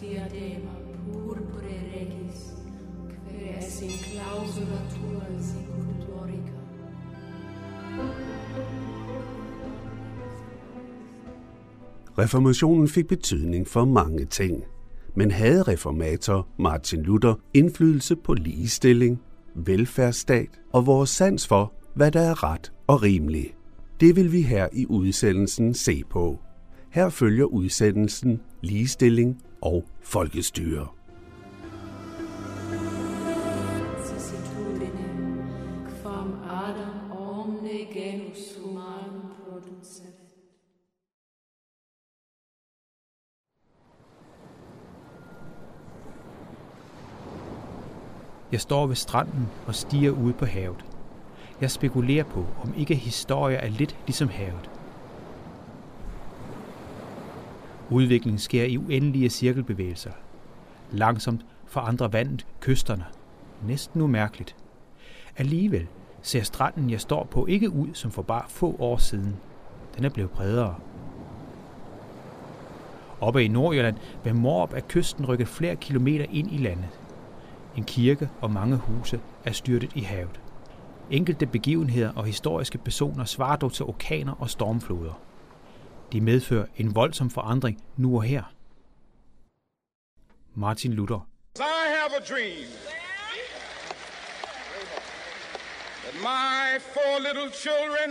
[0.00, 0.70] diadema
[1.04, 2.38] purpure regis,
[3.28, 6.56] quae es in clausula tua sicut glorica.
[12.18, 14.64] Reformationen fik betydning for mange ting.
[15.14, 19.20] Men havde reformator Martin Luther indflydelse på ligestilling,
[19.54, 23.54] velfærdsstat og vores sans for, hvad der er ret og rimeligt?
[24.00, 26.38] Det vil vi her i udsendelsen se på.
[26.90, 30.86] Her følger udsendelsen ligestilling og folkestyre.
[48.52, 50.84] Jeg står ved stranden og stiger ud på havet.
[51.60, 54.75] Jeg spekulerer på, om ikke historie er lidt ligesom havet.
[57.90, 60.10] Udviklingen sker i uendelige cirkelbevægelser.
[60.92, 63.04] Langsomt forandrer vandet kysterne.
[63.66, 64.56] Næsten umærkeligt.
[65.36, 65.86] Alligevel
[66.22, 69.36] ser stranden, jeg står på, ikke ud som for bare få år siden.
[69.96, 70.74] Den er blevet bredere.
[73.20, 77.00] Oppe i Nordjylland ved Morp er kysten rykket flere kilometer ind i landet.
[77.76, 80.40] En kirke og mange huse er styrtet i havet.
[81.10, 85.20] Enkelte begivenheder og historiske personer svarer dog til orkaner og stormfloder.
[86.12, 88.42] De medfører en voldsom forandring nu og her.
[90.54, 91.28] Martin Luther.
[91.58, 92.68] I have a dream
[96.04, 98.10] that my four little children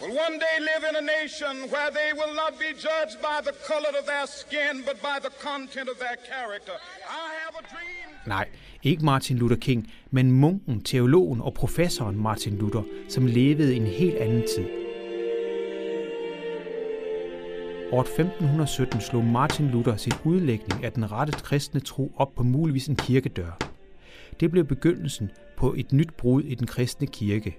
[0.00, 3.54] will one day live in a nation where they will not be judged by the
[3.70, 6.76] color of their skin, but by the content of their character.
[7.22, 8.06] I have a dream.
[8.26, 8.48] Nej,
[8.82, 13.86] ikke Martin Luther King, men munken, teologen og professoren Martin Luther, som levede i en
[13.86, 14.85] helt anden tid.
[17.92, 22.86] År 1517 slog Martin Luther sin udlægning af den rette kristne tro op på muligvis
[22.86, 23.58] en kirkedør.
[24.40, 27.58] Det blev begyndelsen på et nyt brud i den kristne kirke.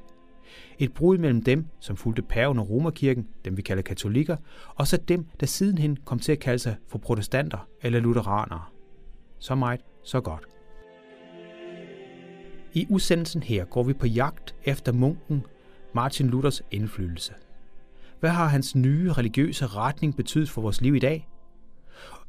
[0.80, 4.38] Et brud mellem dem, som fulgte paven og romerkirken, dem vi kalder katolikker,
[4.76, 8.64] og så dem, der sidenhen kom til at kalde sig for protestanter eller lutheranere.
[9.40, 10.44] Så meget, så godt.
[12.74, 15.46] I udsendelsen her går vi på jagt efter munken
[15.94, 17.34] Martin Luthers indflydelse.
[18.20, 21.30] Hvad har hans nye religiøse retning betydet for vores liv i dag?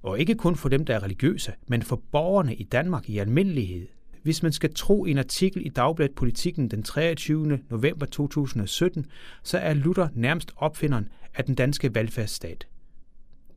[0.02, 3.86] Og ikke kun for dem, der er religiøse, men for borgerne i Danmark i almindelighed.
[4.22, 7.58] Hvis man skal tro en artikel i Dagbladet Politikken den 23.
[7.70, 9.06] november 2017,
[9.42, 12.66] så er Luther nærmest opfinderen af den danske velfærdsstat.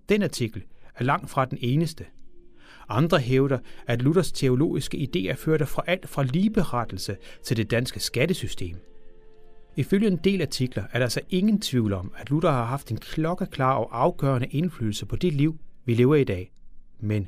[0.09, 0.63] Den artikel
[0.95, 2.05] er langt fra den eneste.
[2.89, 8.90] Andre hævder, at Luthers teologiske idéer førte fra alt fra ligeberettelse til det danske skattesystem.
[9.75, 12.97] Ifølge en del artikler er der altså ingen tvivl om, at Luther har haft en
[12.97, 16.51] klokkeklar og afgørende indflydelse på det liv, vi lever i dag.
[16.99, 17.27] Men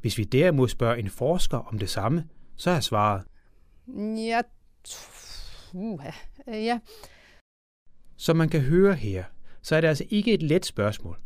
[0.00, 2.24] hvis vi derimod spørger en forsker om det samme,
[2.56, 3.22] så er svaret,
[4.16, 4.40] Ja,
[5.74, 6.00] uh,
[6.46, 6.78] ja.
[8.16, 9.24] som man kan høre her,
[9.62, 11.18] så er det altså ikke et let spørgsmål.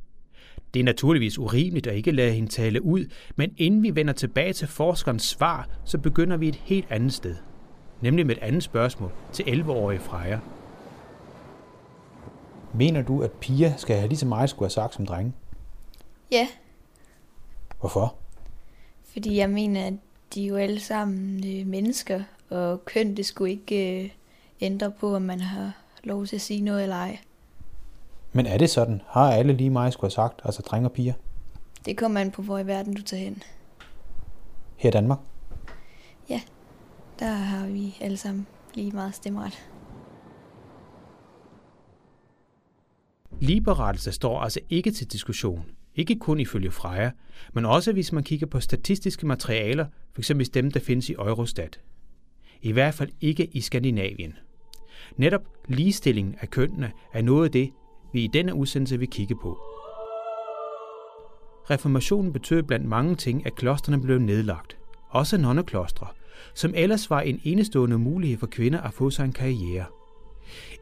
[0.74, 3.04] Det er naturligvis urimeligt at ikke lade hende tale ud,
[3.36, 7.36] men inden vi vender tilbage til forskerens svar, så begynder vi et helt andet sted.
[8.00, 10.38] Nemlig med et andet spørgsmål til 11-årige Freja.
[12.74, 15.32] Mener du, at piger skal have lige så meget skulle have sagt som drenge?
[16.30, 16.48] Ja,
[17.80, 18.14] Hvorfor?
[19.12, 19.92] fordi jeg mener, at
[20.34, 24.10] de er jo alle sammen øh, mennesker, og køn det skulle ikke øh,
[24.60, 25.72] ændre på, om man har
[26.04, 27.18] lov til at sige noget eller ej.
[28.32, 29.02] Men er det sådan?
[29.06, 31.12] Har alle lige meget skulle have sagt, altså drenge og piger?
[31.84, 33.42] Det kommer an på, hvor i verden du tager hen.
[34.76, 35.18] Her i Danmark?
[37.20, 39.68] Der har vi alle sammen lige meget stemmeret.
[43.40, 45.64] Ligeberettelse står altså ikke til diskussion.
[45.94, 47.10] Ikke kun ifølge Freja,
[47.52, 50.32] men også hvis man kigger på statistiske materialer, f.eks.
[50.54, 51.80] dem, der findes i Eurostat.
[52.62, 54.34] I hvert fald ikke i Skandinavien.
[55.16, 57.70] Netop ligestillingen af kønnene er noget af det,
[58.12, 59.58] vi i denne udsendelse vil kigge på.
[61.70, 64.76] Reformationen betød blandt mange ting, at klosterne blev nedlagt.
[65.08, 66.06] Også nonneklostre,
[66.54, 69.84] som ellers var en enestående mulighed for kvinder at få sig en karriere.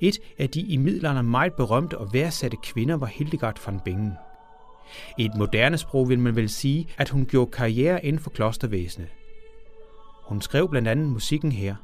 [0.01, 4.13] Et af de i middelalderen meget berømte og værdsatte kvinder var Hildegard von Bingen.
[5.19, 9.09] I et moderne sprog vil man vel sige, at hun gjorde karriere inden for klostervæsenet.
[10.25, 11.75] Hun skrev blandt andet musikken her.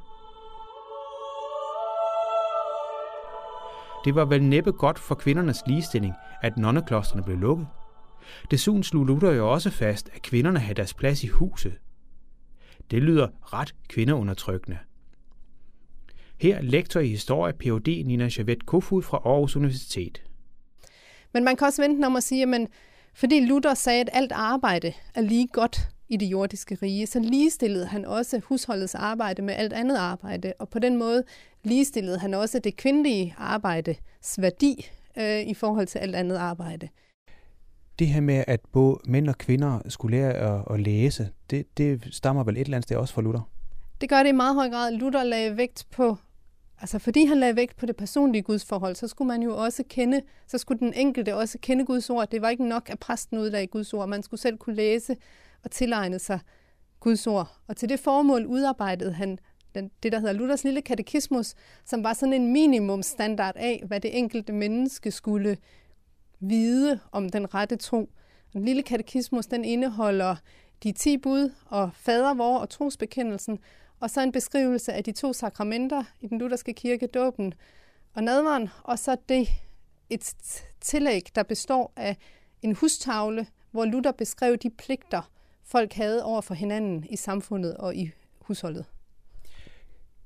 [4.05, 7.67] Det var vel næppe godt for kvindernes ligestilling, at nonneklostrene blev lukket.
[8.51, 11.73] Desuden slog Luther jo også fast, at kvinderne havde deres plads i huset.
[12.91, 14.79] Det lyder ret kvindeundertrykkende.
[16.41, 18.03] Her lektor i historie Ph.D.
[18.07, 20.23] Nina Chavet Kofod fra Aarhus Universitet.
[21.33, 22.69] Men man kan også vente om at sige, men
[23.15, 27.87] Fordi Luther sagde, at alt arbejde er lige godt i det jordiske rige, så ligestillede
[27.87, 31.25] han også husholdets arbejde med alt andet arbejde, og på den måde
[31.63, 34.87] ligestillede han også det kvindelige arbejdes værdi
[35.19, 36.89] øh, i forhold til alt andet arbejde.
[37.99, 42.09] Det her med, at både mænd og kvinder skulle lære at, at læse, det, det
[42.11, 43.51] stammer vel et eller andet sted også fra Luther?
[44.01, 44.93] Det gør det i meget høj grad.
[44.93, 46.17] Luther lagde vægt på,
[46.81, 50.21] altså fordi han lagde vægt på det personlige gudsforhold, så skulle man jo også kende,
[50.47, 52.31] så skulle den enkelte også kende Guds ord.
[52.31, 54.09] Det var ikke nok, at præsten udlagde Guds ord.
[54.09, 55.17] Man skulle selv kunne læse
[55.65, 56.39] og tilegne sig
[57.01, 57.57] Guds ord.
[57.69, 59.39] Og til det formål udarbejdede han
[59.75, 61.55] den, det, der hedder Luthers lille katekismus,
[61.85, 65.57] som var sådan en minimumstandard af, hvad det enkelte menneske skulle
[66.41, 68.09] vide om den rette tro.
[68.53, 70.37] Den lille katekismus, den indeholder
[70.83, 73.59] de ti bud og fader vor og trosbekendelsen,
[74.01, 77.55] og så en beskrivelse af de to sakramenter i den lutherske kirke, dåben
[78.15, 79.49] og nadveren, og så det
[80.11, 80.35] et
[80.81, 82.17] tillæg, der består af
[82.63, 85.31] en hustavle, hvor Luther beskrev de pligter,
[85.63, 88.11] folk havde over for hinanden i samfundet og i
[88.41, 88.85] husholdet.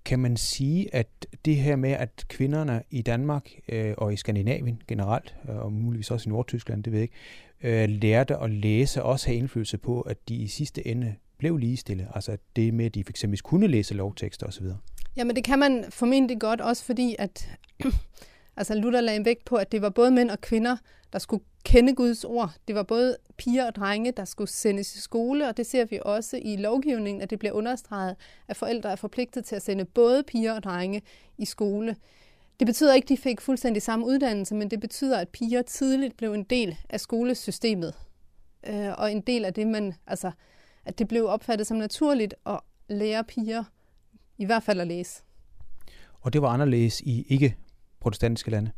[0.08, 4.82] Kan man sige, at det her med, at kvinderne i Danmark øh, og i Skandinavien
[4.88, 7.08] generelt, øh, og muligvis også i Nordtyskland, det ved jeg
[7.62, 11.56] ikke, øh, lærte at læse, også have indflydelse på, at de i sidste ende blev
[11.56, 12.08] ligestillet?
[12.14, 14.66] Altså det med, at de fx kunne læse lovtekster osv.?
[15.16, 17.48] Jamen det kan man formentlig godt, også fordi at
[18.56, 20.76] altså Luther lagde vægt på, at det var både mænd og kvinder,
[21.12, 22.52] der skulle kende Guds ord.
[22.68, 26.00] Det var både piger og drenge, der skulle sendes i skole, og det ser vi
[26.04, 28.16] også i lovgivningen, at det bliver understreget,
[28.48, 31.02] at forældre er forpligtet til at sende både piger og drenge
[31.38, 31.96] i skole.
[32.58, 36.16] Det betyder ikke, at de fik fuldstændig samme uddannelse, men det betyder, at piger tidligt
[36.16, 37.94] blev en del af skolesystemet.
[38.66, 40.30] Øh, og en del af det, man, altså,
[40.84, 43.64] at det blev opfattet som naturligt at lære piger
[44.38, 45.22] i hvert fald at læse.
[46.20, 48.70] Og det var anderledes i ikke-protestantiske lande?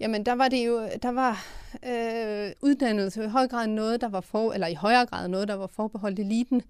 [0.00, 1.46] Jamen, der var det jo, der var
[1.84, 5.54] øh, uddannelse i høj grad noget, der var for, eller i højere grad noget, der
[5.54, 6.62] var forbeholdt eliten,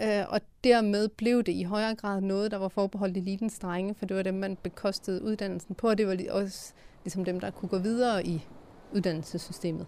[0.00, 4.06] øh, og dermed blev det i højere grad noget, der var forbeholdt elitens drenge, for
[4.06, 6.72] det var dem, man bekostede uddannelsen på, og det var også
[7.04, 8.46] ligesom dem, der kunne gå videre i
[8.92, 9.86] uddannelsessystemet.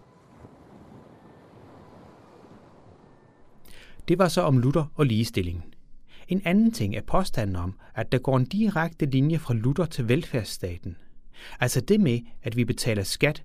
[4.07, 5.63] Det var så om Luther og ligestillingen.
[6.27, 10.09] En anden ting er påstanden om, at der går en direkte linje fra Luther til
[10.09, 10.97] velfærdsstaten–
[11.59, 13.43] Altså det med, at vi betaler skat,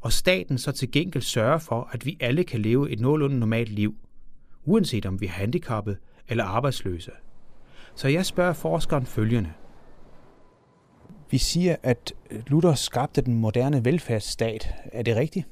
[0.00, 3.68] og staten så til gengæld sørger for, at vi alle kan leve et nogenlunde normalt
[3.68, 3.94] liv,
[4.64, 5.96] uanset om vi er handicappede
[6.28, 7.10] eller arbejdsløse.
[7.94, 9.52] Så jeg spørger forskeren følgende.
[11.30, 12.12] Vi siger, at
[12.46, 14.74] Luther skabte den moderne velfærdsstat.
[14.92, 15.46] Er det rigtigt?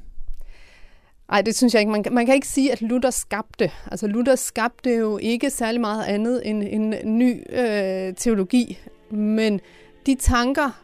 [1.30, 1.92] Nej, det synes jeg ikke.
[1.92, 3.70] Man, man kan ikke sige, at Luther skabte.
[3.86, 8.78] Altså Luther skabte jo ikke særlig meget andet end en ny øh, teologi.
[9.10, 9.60] Men
[10.06, 10.82] de tanker,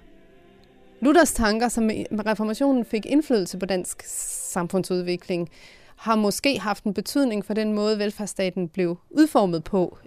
[1.04, 1.90] Luthers tanker, som
[2.26, 4.02] reformationen fik indflydelse på dansk
[4.52, 5.50] samfundsudvikling,
[5.96, 9.98] har måske haft en betydning for den måde, velfærdsstaten blev udformet på.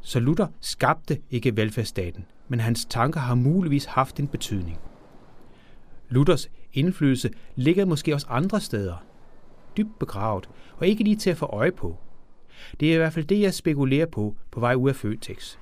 [0.00, 4.78] Så Luther skabte ikke velfærdsstaten, men hans tanker har muligvis haft en betydning.
[6.08, 9.04] Luthers indflydelse ligger måske også andre steder,
[9.76, 11.96] dybt begravet, og ikke lige til at få øje på.
[12.80, 15.58] Det er i hvert fald det, jeg spekulerer på på vej ud af Føtex.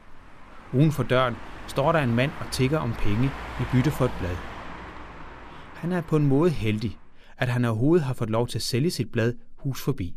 [0.76, 1.34] Uden for døren
[1.68, 3.26] står der en mand og tigger om penge
[3.60, 4.36] i bytte for et blad.
[5.74, 6.98] Han er på en måde heldig,
[7.38, 10.16] at han overhovedet har fået lov til at sælge sit blad hus forbi.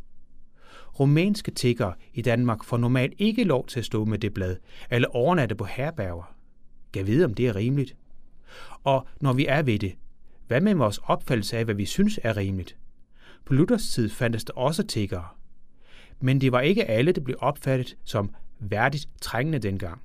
[0.99, 4.55] Rumænske tiggere i Danmark får normalt ikke lov til at stå med det blad,
[4.91, 6.35] eller overnatte på herberger.
[6.91, 7.95] Gav vide, om det er rimeligt.
[8.83, 9.95] Og når vi er ved det,
[10.47, 12.77] hvad med vores opfattelse af, hvad vi synes er rimeligt?
[13.45, 15.25] På Luthers tid fandtes der også tiggere.
[16.19, 18.29] Men det var ikke alle, der blev opfattet som
[18.59, 20.01] værdigt trængende dengang.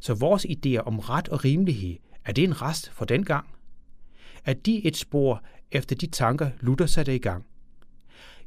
[0.00, 3.46] Så vores idéer om ret og rimelighed, er det en rest for dengang?
[4.44, 7.44] Er de et spor efter de tanker, Luther satte i gang?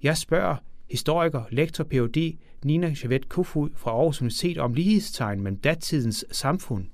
[0.03, 0.55] Jeg spørger
[0.89, 2.37] historiker, lektor Ph.D.
[2.63, 6.85] Nina Javet Kofod fra Aarhus Universitet om lighedstegn mellem datidens samfund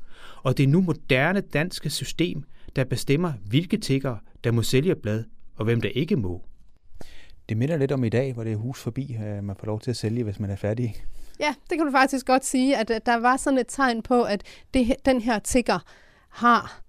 [0.43, 2.43] og det nu moderne danske system,
[2.75, 5.23] der bestemmer, hvilke tigger, der må sælge blad,
[5.55, 6.43] og hvem der ikke må.
[7.49, 9.79] Det minder lidt om i dag, hvor det er hus forbi, øh, man får lov
[9.79, 10.95] til at sælge, hvis man er færdig.
[11.39, 14.43] Ja, det kan du faktisk godt sige, at der var sådan et tegn på, at
[14.73, 15.79] det, den her tigger
[16.29, 16.81] har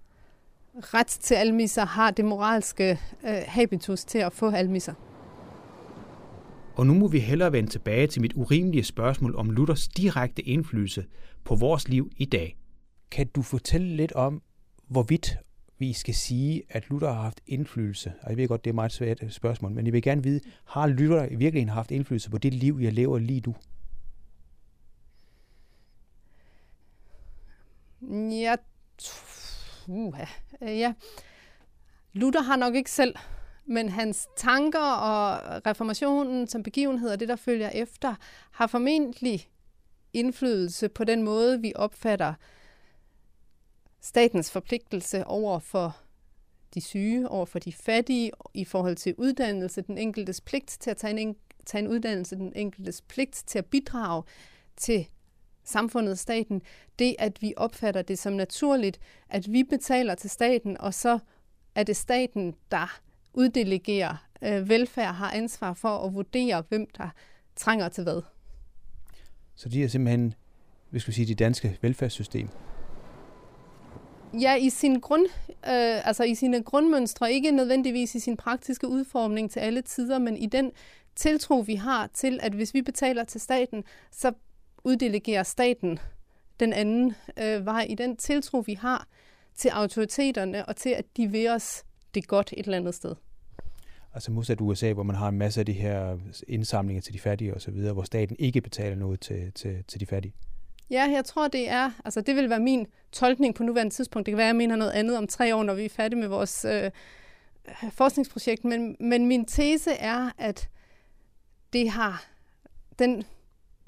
[0.75, 4.93] ret til almisser, har det moralske øh, habitus til at få almisser.
[6.75, 11.05] Og nu må vi hellere vende tilbage til mit urimelige spørgsmål om Luthers direkte indflydelse
[11.43, 12.57] på vores liv i dag.
[13.11, 14.41] Kan du fortælle lidt om,
[14.87, 15.37] hvorvidt
[15.79, 18.13] vi skal sige, at Luther har haft indflydelse?
[18.21, 20.39] Og jeg ved godt, det er et meget svært spørgsmål, men jeg vil gerne vide,
[20.65, 23.55] har Luther virkelig haft indflydelse på det liv, jeg lever lige nu?
[28.01, 28.55] Ja,
[29.87, 30.19] uh,
[30.61, 30.93] ja.
[32.13, 33.15] Luther har nok ikke selv,
[33.65, 38.15] men hans tanker og reformationen som begivenhed og det, der følger efter,
[38.51, 39.49] har formentlig
[40.13, 42.33] indflydelse på den måde, vi opfatter
[44.01, 45.97] statens forpligtelse over for
[46.73, 50.97] de syge, over for de fattige, i forhold til uddannelse, den enkeltes pligt til at
[50.97, 54.23] tage en, tage en uddannelse, den enkeltes pligt til at bidrage
[54.77, 55.07] til
[55.69, 56.61] samfundet staten,
[56.99, 58.99] det at vi opfatter det som naturligt,
[59.29, 61.19] at vi betaler til staten, og så
[61.75, 62.99] er det staten, der
[63.33, 67.09] uddelegerer øh, velfærd, har ansvar for at vurdere, hvem der
[67.55, 68.21] trænger til hvad.
[69.55, 70.33] Så de er simpelthen,
[70.91, 72.49] vi skal sige, det danske velfærdssystem.
[74.33, 79.51] Ja, i sin grund, øh, altså i sine grundmønstre, ikke nødvendigvis i sin praktiske udformning
[79.51, 80.71] til alle tider, men i den
[81.15, 84.31] tiltro, vi har til, at hvis vi betaler til staten, så
[84.83, 85.99] uddelegerer staten
[86.59, 87.85] den anden øh, vej.
[87.89, 89.07] I den tiltro, vi har
[89.55, 91.83] til autoriteterne og til, at de vil os
[92.13, 93.15] det godt et eller andet sted.
[94.13, 96.17] Altså modsat USA, hvor man har en masse af de her
[96.47, 100.33] indsamlinger til de fattige osv., hvor staten ikke betaler noget til, til, til de fattige.
[100.89, 104.25] Ja, jeg tror, det er, altså det vil være min tolkning på nuværende tidspunkt.
[104.25, 106.19] Det kan være, at jeg mener noget andet om tre år, når vi er færdige
[106.19, 106.91] med vores øh,
[107.91, 110.69] forskningsprojekt, men, men min tese er, at
[111.73, 112.25] det har
[112.99, 113.23] den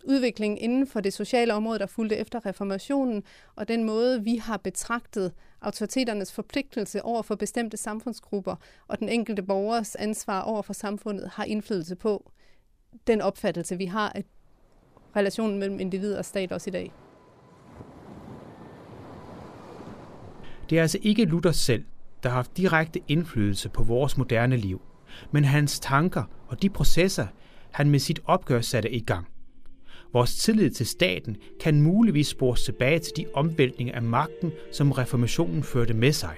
[0.04, 3.24] udvikling inden for det sociale område, der fulgte efter reformationen,
[3.56, 8.56] og den måde, vi har betragtet autoriteternes forpligtelse over for bestemte samfundsgrupper
[8.88, 12.32] og den enkelte borgers ansvar over for samfundet, har indflydelse på
[13.08, 14.24] den opfattelse, vi har af
[15.16, 16.92] relationen mellem individ og stat også i dag.
[20.70, 21.84] Det er altså ikke Luther selv,
[22.24, 24.82] der har haft direkte indflydelse på vores moderne liv,
[25.32, 27.28] men hans tanker og de processer,
[27.72, 29.28] han med sit opgør satte i gang.
[30.14, 35.64] Vores tillid til staten kan muligvis spores tilbage til de omvæltninger af magten, som reformationen
[35.64, 36.36] førte med sig.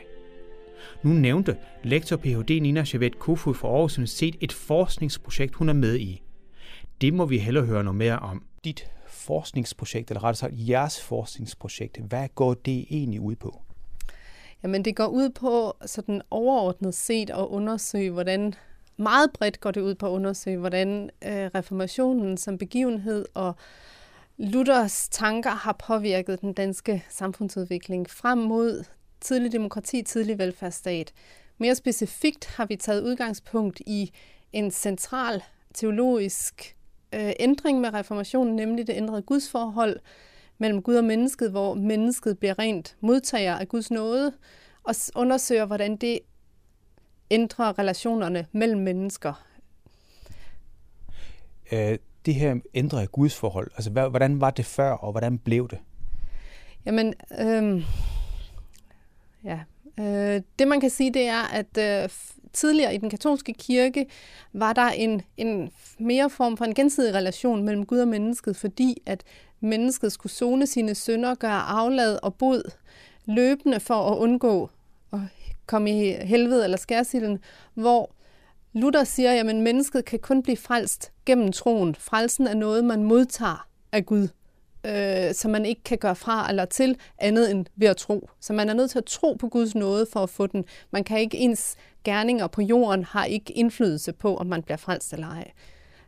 [1.04, 2.60] Nu nævnte lektor Ph.D.
[2.62, 6.22] Nina Chavet Kofod fra Aarhus Universitet et forskningsprojekt, hun er med i.
[7.02, 8.44] Det må vi hellere høre noget mere om.
[8.64, 13.62] Dit forskningsprojekt, eller rettere sagt jeres forskningsprojekt, hvad går det egentlig ud på?
[14.64, 18.54] Jamen det går ud på sådan overordnet set at undersøge, hvordan
[18.98, 23.56] meget bredt går det ud på at undersøge, hvordan øh, reformationen som begivenhed og
[24.38, 28.84] Luthers tanker har påvirket den danske samfundsudvikling frem mod
[29.22, 31.14] tidlig demokrati, tidlig velfærdsstat.
[31.58, 34.12] Mere specifikt har vi taget udgangspunkt i
[34.54, 36.76] en central teologisk
[37.14, 40.00] øh, ændring med reformationen, nemlig det ændrede gudsforhold
[40.58, 44.34] mellem Gud og mennesket, hvor mennesket bliver rent modtager af Guds nåde,
[44.84, 46.20] og undersøger, hvordan det
[47.32, 49.34] ændrer relationerne mellem mennesker.
[51.72, 55.80] Øh, det her ændrede gudsforhold, altså hvordan var det før, og hvordan blev det?
[56.86, 57.84] Jamen, øh,
[59.44, 59.60] ja,
[60.00, 62.10] øh, det man kan sige, det er, at øh,
[62.54, 64.06] tidligere i den katolske kirke
[64.54, 69.02] var der en, en mere form for en gensidig relation mellem Gud og mennesket, fordi
[69.06, 69.24] at
[69.60, 72.72] mennesket skulle zone sine synder, gøre aflad og bod
[73.26, 74.70] løbende for at undgå
[75.14, 75.20] at
[75.66, 77.40] komme i helvede eller skærsilden,
[77.74, 78.12] hvor
[78.74, 81.96] Luther siger, at mennesket kan kun blive frelst gennem troen.
[81.96, 84.28] Frelsen er noget, man modtager af Gud,
[84.86, 88.30] øh, som man ikke kan gøre fra eller til andet end ved at tro.
[88.40, 90.66] Så man er nødt til at tro på Guds nåde for at få den.
[90.92, 95.14] Man kan ikke ens gerninger på jorden har ikke indflydelse på, om man bliver frelst
[95.14, 95.52] eller ej.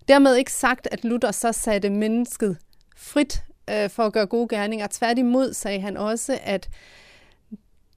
[0.08, 2.58] Dermed ikke sagt, at Luther så satte mennesket
[2.98, 4.88] frit øh, for at gøre gode gerninger.
[4.92, 6.70] Tværtimod sagde han også, at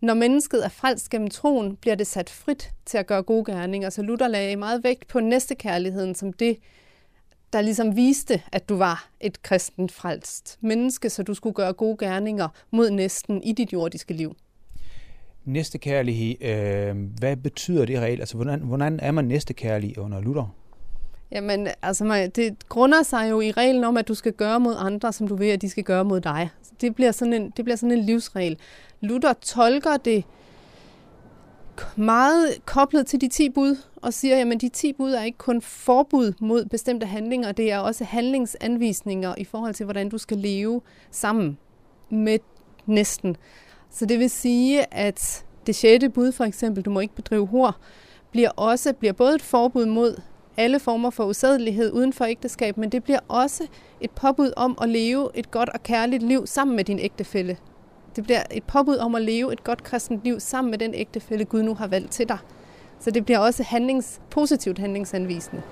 [0.01, 3.91] når mennesket er frelst gennem troen, bliver det sat frit til at gøre gode gerninger.
[3.91, 6.59] Så Luther lagde meget vægt på næstekærligheden som det,
[7.53, 11.97] der ligesom viste, at du var et kristen frelst menneske, så du skulle gøre gode
[12.07, 14.37] gerninger mod næsten i dit jordiske liv.
[15.45, 18.21] Næstekærlighed, øh, hvad betyder det reelt?
[18.21, 20.55] Altså, hvordan, hvordan er man næstekærlig under Luther?
[21.31, 25.13] Jamen, altså, det grunder sig jo i reglen om, at du skal gøre mod andre,
[25.13, 26.51] som du vil, at de skal gøre mod dig.
[26.81, 28.59] Det bliver sådan en, det bliver sådan en livsregel.
[29.01, 30.25] Luther tolker det
[31.97, 35.63] meget koblet til de 10 bud, og siger, at de 10 bud er ikke kun
[35.63, 40.81] forbud mod bestemte handlinger, det er også handlingsanvisninger i forhold til, hvordan du skal leve
[41.11, 41.59] sammen
[42.11, 42.39] med
[42.87, 43.37] næsten.
[43.91, 47.75] Så det vil sige, at det sjette bud for eksempel, du må ikke bedrive hår,
[48.31, 50.21] bliver også bliver både et forbud mod
[50.59, 53.67] alle former for usædelighed uden for ægteskab, men det bliver også
[54.01, 57.57] et påbud om at leve et godt og kærligt liv sammen med din ægtefælle.
[58.17, 61.45] Det bliver et påbud om at leve et godt kristent liv sammen med den ægtefælle,
[61.45, 62.39] Gud nu har valgt til dig.
[63.01, 65.63] Så det bliver også handlings, positivt handlingsanvisende.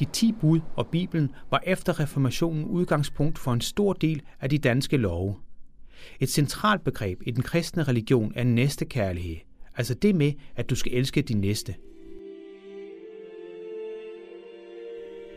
[0.00, 4.58] De ti bud og Bibelen var efter reformationen udgangspunkt for en stor del af de
[4.58, 5.34] danske love.
[6.20, 9.36] Et centralt begreb i den kristne religion er næstekærlighed,
[9.76, 11.74] altså det med, at du skal elske din næste.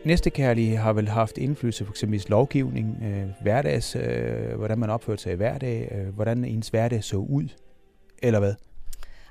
[0.04, 5.32] Næstekærlighed har vel haft indflydelse på eksempelvis lovgivning, øh, hverdags, øh, hvordan man opførte sig
[5.32, 7.48] i hverdag, øh, hvordan ens hverdag så ud,
[8.22, 8.54] eller hvad?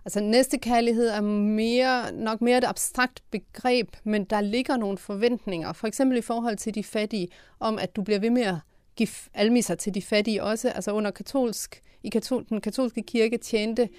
[0.06, 5.88] Altså næstekærlighed er mere, nok mere et abstrakt begreb, men der ligger nogle forventninger, for
[5.88, 7.28] eksempel i forhold til de fattige,
[7.60, 8.56] om at du bliver ved med at
[9.00, 10.70] give almisser til de fattige også.
[10.70, 13.90] Altså under katolsk, i katol, den katolske kirke tjente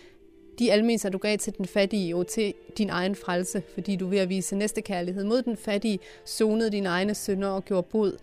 [0.59, 4.19] de almisser, du gav til den fattige, jo til din egen frelse, fordi du ved
[4.19, 8.19] at vise næstekærlighed mod den fattige, sonede dine egne synder og gjorde bod.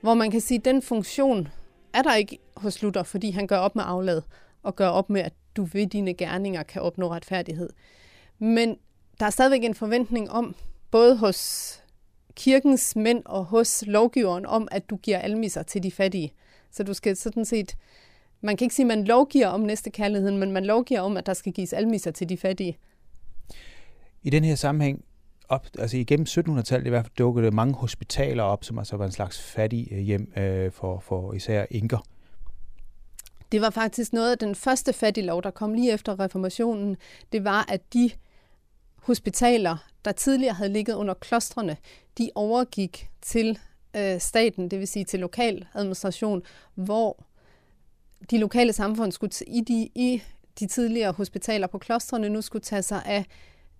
[0.00, 1.48] Hvor man kan sige, at den funktion
[1.92, 4.22] er der ikke hos Luther, fordi han gør op med aflad
[4.62, 7.70] og gør op med, at du ved dine gerninger kan opnå retfærdighed.
[8.38, 8.76] Men
[9.20, 10.54] der er stadigvæk en forventning om,
[10.90, 11.80] både hos
[12.36, 16.32] kirkens mænd og hos lovgiveren, om at du giver almisser til de fattige.
[16.70, 17.76] Så du skal sådan set,
[18.40, 21.26] man kan ikke sige, at man lovgiver om næste kærlighed, men man lovgiver om, at
[21.26, 22.78] der skal gives almisser til de fattige.
[24.22, 25.04] I den her sammenhæng,
[25.48, 29.12] op, altså igennem 1700-tallet i hvert fald dukkede mange hospitaler op, som altså var en
[29.12, 31.98] slags fattig hjem øh, for, for især inker.
[33.52, 36.96] Det var faktisk noget af den første fattiglov, der kom lige efter reformationen.
[37.32, 38.10] Det var, at de
[39.04, 41.76] hospitaler, der tidligere havde ligget under klostrene,
[42.18, 43.58] de overgik til
[43.96, 46.42] øh, staten, det vil sige til lokal administration,
[46.74, 47.24] hvor
[48.30, 50.22] de lokale samfund skulle i de, i
[50.60, 53.24] de tidligere hospitaler på klostrene nu skulle tage sig af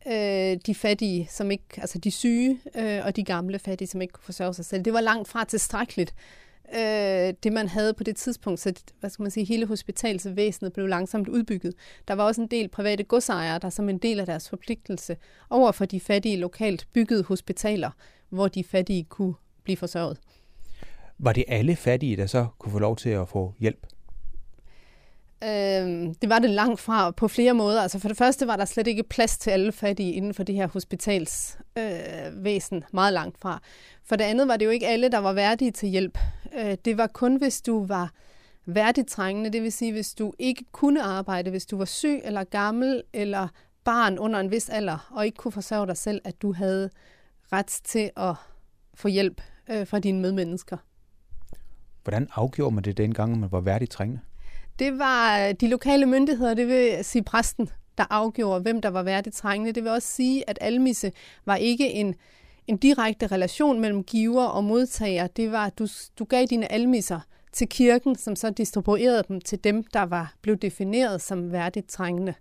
[0.07, 4.12] øh, de fattige, som ikke, altså de syge øh, og de gamle fattige, som ikke
[4.12, 4.83] kunne forsørge sig selv.
[4.85, 6.14] Det var langt fra tilstrækkeligt
[6.75, 8.61] øh, det, man havde på det tidspunkt.
[8.61, 11.75] Så hvad skal man sige, hele hospitalsvæsenet blev langsomt udbygget.
[12.09, 15.16] Der var også en del private godsejere, der som en del af deres forpligtelse
[15.50, 17.90] over for de fattige lokalt byggede hospitaler,
[18.28, 20.18] hvor de fattige kunne blive forsørget.
[21.18, 23.87] Var det alle fattige, der så kunne få lov til at få hjælp?
[25.44, 27.83] Øh, det var det langt fra på flere måder.
[27.83, 30.55] Altså for det første var der slet ikke plads til alle fattige inden for det
[30.55, 33.61] her hospitalsvæsen, øh, meget langt fra.
[34.05, 36.18] For det andet var det jo ikke alle, der var værdige til hjælp.
[36.59, 38.11] Øh, det var kun, hvis du var
[38.67, 42.45] værdigt trængende, det vil sige, hvis du ikke kunne arbejde, hvis du var syg eller
[42.45, 43.49] gammel eller
[43.85, 46.90] barn under en vis alder, og ikke kunne forsørge dig selv, at du havde
[47.53, 48.35] ret til at
[48.95, 49.40] få hjælp
[49.71, 50.77] øh, fra dine medmennesker.
[52.03, 54.23] Hvordan afgjorde man det dengang, man var værdigt trængende?
[54.79, 59.37] Det var de lokale myndigheder, det vil sige præsten, der afgjorde, hvem der var værdigt
[59.37, 59.73] trængende.
[59.73, 61.12] Det vil også sige, at almisse
[61.45, 62.14] var ikke en,
[62.66, 65.27] en direkte relation mellem giver og modtager.
[65.27, 65.87] Det var, at du,
[66.18, 67.20] du gav dine almisser
[67.53, 72.35] til kirken, som så distribuerede dem til dem, der var blevet defineret som værdigt trængende.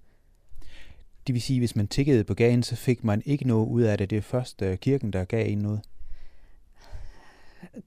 [1.27, 3.81] Det vil sige, at hvis man tikkede på gagen, så fik man ikke noget ud
[3.81, 4.09] af det.
[4.09, 5.81] Det er først øh, kirken, der gav en noget.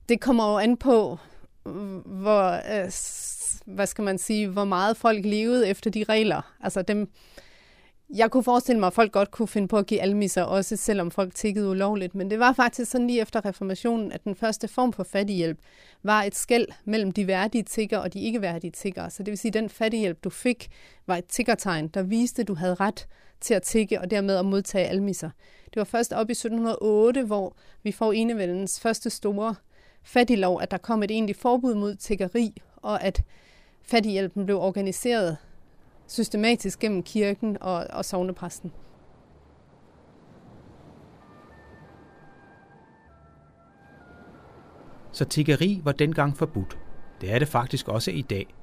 [0.08, 1.18] Det kommer jo an på,
[2.04, 2.90] hvor, øh,
[3.74, 6.54] hvad skal man sige, hvor meget folk levede efter de regler.
[6.60, 7.10] Altså dem,
[8.14, 11.10] jeg kunne forestille mig, at folk godt kunne finde på at give almisser, også selvom
[11.10, 12.14] folk tikkede ulovligt.
[12.14, 15.58] Men det var faktisk sådan lige efter reformationen, at den første form for fattighjælp
[16.02, 19.08] var et skæld mellem de værdige tigger og de ikke værdige tigger.
[19.08, 20.68] Så det vil sige, at den fattighjælp, du fik,
[21.06, 23.06] var et tiggertegn, der viste, at du havde ret
[23.40, 25.30] til at tigge og dermed at modtage almisser.
[25.64, 29.54] Det var først op i 1708, hvor vi får enevældens første store
[30.02, 33.22] fattiglov, at der kom et egentligt forbud mod tiggeri, og at
[33.82, 35.36] fattighjælpen blev organiseret
[36.06, 38.72] systematisk gennem kirken og, og sovnepræsten.
[45.12, 46.78] Så tiggeri var dengang forbudt.
[47.20, 48.54] Det er det faktisk også i dag.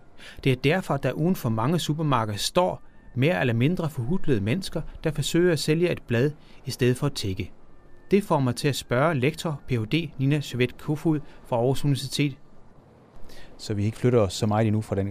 [0.43, 2.82] Det er derfor, der uden for mange supermarkeder står
[3.15, 6.32] mere eller mindre forhudlede mennesker, der forsøger at sælge et blad
[6.65, 7.51] i stedet for at tigge.
[8.12, 10.10] Det får mig til at spørge lektor Ph.D.
[10.17, 12.38] Nina Søvet Kofod fra Aarhus Universitet.
[13.58, 15.10] Så vi ikke flytter os så meget endnu fra den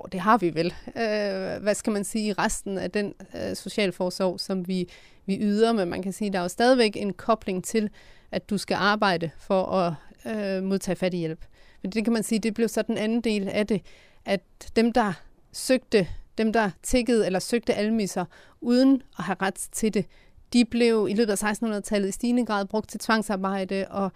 [0.00, 0.74] Og det har vi vel.
[0.86, 4.88] Øh, hvad skal man sige, resten af den øh, socialforsorg, som vi,
[5.26, 7.90] vi yder, men man kan sige, der er jo stadigvæk en kobling til,
[8.32, 9.94] at du skal arbejde for at
[10.26, 11.44] øh, modtage fattighjælp.
[11.82, 13.82] Men det kan man sige, det blev så den anden del af det,
[14.24, 14.40] at
[14.76, 15.12] dem, der
[15.52, 16.08] søgte,
[16.38, 18.24] dem, der tikkede eller søgte almisser
[18.60, 20.06] uden at have ret til det,
[20.52, 24.12] de blev i løbet af 1600-tallet i stigende grad brugt til tvangsarbejde og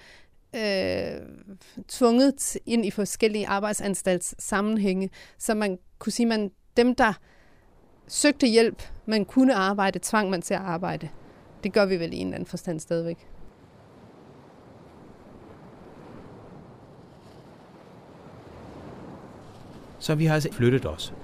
[0.57, 1.21] øh,
[1.89, 7.13] tvunget ind i forskellige arbejdsanstaltssammenhænge, så man kunne sige, at dem, der
[8.09, 11.09] søgte hjælp, man kunne arbejde, tvang man til at arbejde.
[11.65, 13.29] Det gør vi vel i en eller anden forstand stadigvæk.
[19.99, 21.15] Så vi har altså flyttet os.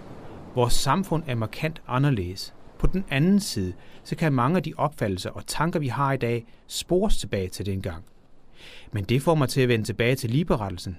[0.54, 2.54] Vores samfund er markant anderledes.
[2.78, 3.72] På den anden side,
[4.04, 7.66] så kan mange af de opfattelser og tanker, vi har i dag, spores tilbage til
[7.66, 8.04] dengang.
[8.92, 10.98] Men det får mig til at vende tilbage til ligeberettelsen.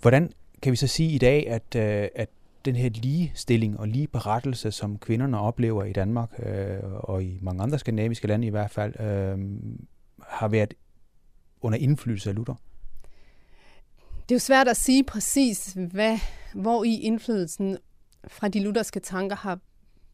[0.00, 0.32] Hvordan
[0.62, 2.28] kan vi så sige i dag, at, øh, at
[2.64, 7.78] den her ligestilling og ligeberettelse, som kvinderne oplever i Danmark øh, og i mange andre
[7.78, 9.38] skandinaviske lande i hvert fald, øh,
[10.22, 10.74] har været
[11.60, 12.54] under indflydelse af Luther?
[14.28, 16.18] Det er jo svært at sige præcis, hvad,
[16.54, 17.78] hvor i indflydelsen
[18.28, 19.58] fra de lutherske tanker har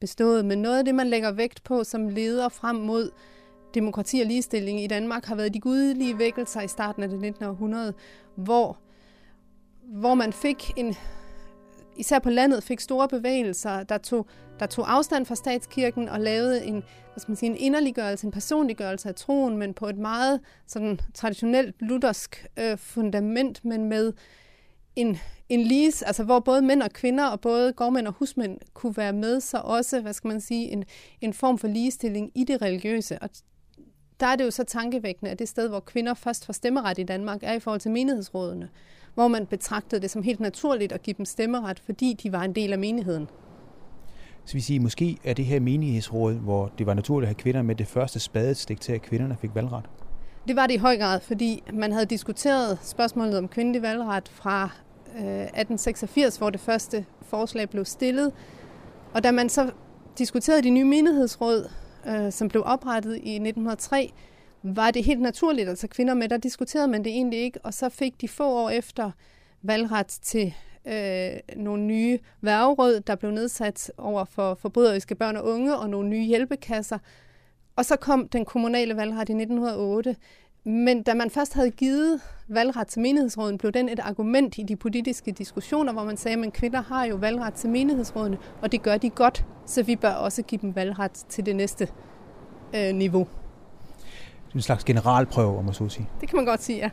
[0.01, 3.11] bestået, men noget af det, man lægger vægt på, som leder frem mod
[3.75, 7.45] demokrati og ligestilling i Danmark, har været de gudelige vækkelser i starten af det 19.
[7.45, 7.95] århundrede,
[8.37, 8.79] hvor,
[9.83, 10.95] hvor man fik en,
[11.97, 14.27] især på landet, fik store bevægelser, der tog,
[14.61, 18.33] der tog afstand fra statskirken og lavede en, hvad skal man sige, en inderliggørelse, en
[18.33, 24.13] personliggørelse af troen, men på et meget sådan, traditionelt luthersk øh, fundament, men med
[24.97, 28.97] en, en liges, altså hvor både mænd og kvinder og både gårdmænd og husmænd kunne
[28.97, 30.85] være med, så også, hvad skal man sige, en,
[31.21, 33.19] en form for ligestilling i det religiøse.
[33.19, 33.31] Og
[34.20, 37.03] der er det jo så tankevækkende, at det sted, hvor kvinder først får stemmeret i
[37.03, 38.68] Danmark, er i forhold til menighedsrådene,
[39.14, 42.53] hvor man betragtede det som helt naturligt at give dem stemmeret, fordi de var en
[42.53, 43.29] del af menigheden.
[44.44, 47.62] Så vi siger, måske er det her menighedsråd, hvor det var naturligt at have kvinder
[47.62, 49.85] med det første spadestik til, at kvinderne fik valgret?
[50.48, 54.70] Det var det i høj grad, fordi man havde diskuteret spørgsmålet om kvindelig valgret fra
[55.14, 58.33] 1886, hvor det første forslag blev stillet.
[59.14, 59.70] Og da man så
[60.18, 61.70] diskuterede de nye menighedsråd,
[62.07, 64.12] øh, som blev oprettet i 1903,
[64.62, 66.29] var det helt naturligt at tage kvinder med.
[66.29, 69.11] Der diskuterede man det egentlig ikke, og så fik de få år efter
[69.62, 70.55] valgret til
[70.87, 76.09] øh, nogle nye værgeråd, der blev nedsat over for forbryderiske børn og unge, og nogle
[76.09, 76.99] nye hjælpekasser.
[77.77, 80.17] Og så kom den kommunale valgret i 1908.
[80.64, 84.77] Men da man først havde givet valgret til menighedsråden, blev den et argument i de
[84.77, 88.97] politiske diskussioner, hvor man sagde, at kvinder har jo valgret til menighedsrådene, og det gør
[88.99, 91.88] de godt, så vi bør også give dem valgret til det næste
[92.74, 93.29] øh, niveau.
[94.46, 96.09] Det er en slags generalprøve, om man så sige.
[96.20, 96.90] Det kan man godt sige, ja.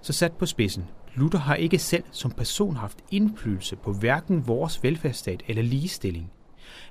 [0.00, 0.84] Så sat på spidsen.
[1.14, 6.30] Luther har ikke selv som person haft indflydelse på hverken vores velfærdsstat eller ligestilling.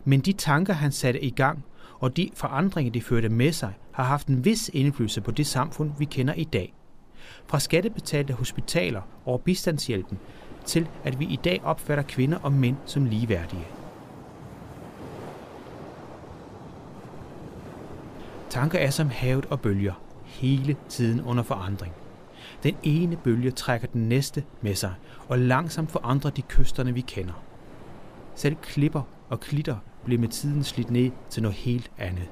[0.04, 1.66] Men de tanker, han satte i gang,
[2.00, 5.92] og de forandringer, de førte med sig, har haft en vis indflydelse på det samfund,
[5.98, 6.74] vi kender i dag.
[7.46, 10.20] Fra skattebetalte hospitaler og bistandshjælpen
[10.66, 13.68] til, at vi i dag opfatter kvinder og mænd som ligeværdige.
[18.50, 19.94] Tanker er som havet og bølger,
[20.26, 21.94] hele tiden under forandring.
[22.64, 24.94] Den ene bølge trækker den næste med sig,
[25.28, 27.44] og langsomt forandrer de kysterne, vi kender.
[28.36, 32.30] Selv klipper og klitter blev med tiden slidt ned til noget helt andet.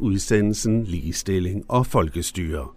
[0.00, 2.68] Udsendelsen Ligestilling og Folkestyre.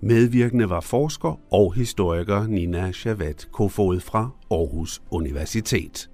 [0.00, 6.10] Medvirkende var forsker og historiker Nina Chavat Kofod fra Aarhus Universitet.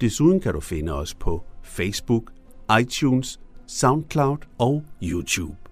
[0.02, 2.32] Desuden kan du finde os på Facebook,
[2.82, 5.63] iTunes, SoundCloud og YouTube.